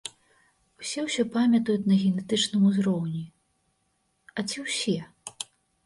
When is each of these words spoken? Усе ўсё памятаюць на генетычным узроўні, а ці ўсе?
Усе 0.83 1.03
ўсё 1.07 1.25
памятаюць 1.35 1.85
на 1.93 1.99
генетычным 2.05 2.65
узроўні, 2.73 3.23
а 4.37 4.51
ці 4.51 4.57
ўсе? 4.69 4.99